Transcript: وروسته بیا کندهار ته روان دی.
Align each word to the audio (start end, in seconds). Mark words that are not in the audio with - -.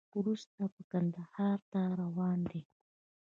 وروسته 0.19 0.61
بیا 0.73 0.85
کندهار 0.91 1.59
ته 1.71 1.81
روان 2.01 2.39
دی. 2.49 2.61